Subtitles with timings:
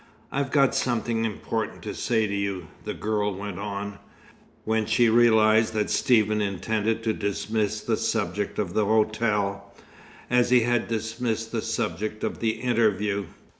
[0.31, 3.99] "I've got something important to say to you," the girl went on,
[4.65, 9.75] when she realized that Stephen intended to dismiss the subject of the hotel,
[10.27, 13.25] as he had dismissed the subject of the interview.